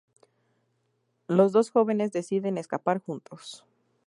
Los 1.27 1.51
dos 1.51 1.69
jóvenes 1.69 2.11
deciden 2.11 2.57
escapar 2.57 3.03
juntos. 3.03 3.63